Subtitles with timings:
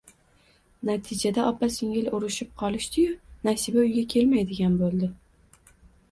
[0.89, 3.11] Natijada opa-singil urishib qolishdi-yu,
[3.49, 5.11] Nasiba uyga kelmaydigan bo`ldi